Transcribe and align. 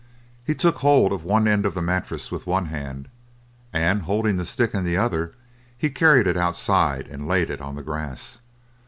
He 0.43 0.55
took 0.55 0.77
hold 0.77 1.13
of 1.13 1.23
one 1.23 1.47
end 1.47 1.63
of 1.63 1.75
the 1.75 1.79
mattress 1.83 2.31
with 2.31 2.47
one 2.47 2.65
hand, 2.65 3.07
and 3.71 4.01
holding 4.01 4.37
the 4.37 4.45
stick 4.45 4.73
in 4.73 4.83
the 4.83 4.97
other, 4.97 5.33
he 5.77 5.91
carried 5.91 6.25
it 6.25 6.37
outside 6.37 7.05
and 7.07 7.27
laid 7.27 7.51
it 7.51 7.61
on 7.61 7.75
the 7.75 7.83
grass. 7.83 8.39